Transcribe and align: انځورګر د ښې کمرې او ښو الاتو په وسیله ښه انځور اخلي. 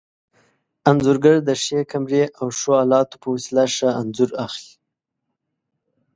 انځورګر 0.89 1.35
د 1.47 1.49
ښې 1.63 1.79
کمرې 1.91 2.23
او 2.39 2.47
ښو 2.57 2.71
الاتو 2.83 3.15
په 3.21 3.27
وسیله 3.33 3.65
ښه 3.75 3.89
انځور 4.01 4.29
اخلي. 4.45 4.73